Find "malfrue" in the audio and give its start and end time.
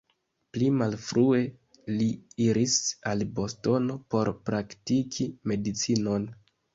0.75-1.41